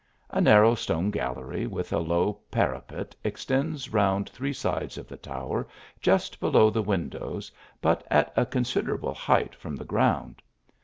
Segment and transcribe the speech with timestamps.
[0.31, 5.67] A narrow stone gallery, with a low parapet, extends round three sides of the tower
[5.99, 10.41] just below the windows, but at a considerable height from the ground.